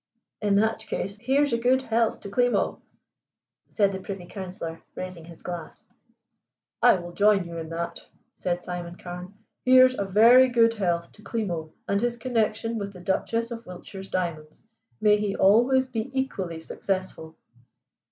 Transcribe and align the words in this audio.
"In 0.41 0.55
that 0.55 0.79
case 0.87 1.15
here's 1.19 1.53
a 1.53 1.59
good 1.59 1.83
health 1.83 2.21
to 2.21 2.29
Klimo," 2.31 2.81
said 3.69 3.91
the 3.91 3.99
Privy 3.99 4.25
Councillor, 4.25 4.81
raising 4.95 5.25
his 5.25 5.43
glass. 5.43 5.85
"I 6.81 6.95
will 6.95 7.11
join 7.11 7.43
you 7.43 7.57
in 7.59 7.69
that," 7.69 8.07
said 8.33 8.63
Simon 8.63 8.95
Carne. 8.95 9.35
"Here's 9.63 9.93
a 9.99 10.05
very 10.05 10.47
good 10.49 10.73
health 10.73 11.11
to 11.11 11.21
Klimo 11.21 11.73
and 11.87 12.01
his 12.01 12.17
connection 12.17 12.79
with 12.79 12.93
the 12.93 12.99
Duchess 12.99 13.51
of 13.51 13.67
Wiltshire's 13.67 14.09
diamonds. 14.09 14.63
May 14.99 15.17
he 15.17 15.35
always 15.35 15.87
be 15.87 16.09
equally 16.19 16.61
successful!" 16.61 17.35